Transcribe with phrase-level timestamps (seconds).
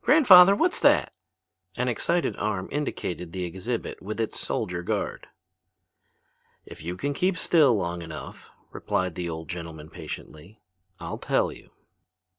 [0.00, 1.12] "Grandfather, what's that?"
[1.76, 5.26] An excited arm indicated the exhibit with its soldier guard.
[6.64, 10.58] "If you can keep still long enough," replied the old gentleman patiently,
[10.98, 11.68] "I'll tell you."